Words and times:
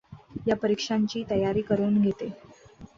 या 0.47 0.55
परीक्षांची 0.55 1.23
तयारी 1.29 1.61
करून 1.61 2.01
घेते. 2.01 2.29